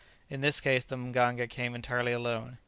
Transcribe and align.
In 0.31 0.41
this 0.41 0.59
case 0.59 0.83
the 0.83 0.95
mganga 0.97 1.47
came 1.47 1.75
entirely 1.75 2.11
alone. 2.11 2.57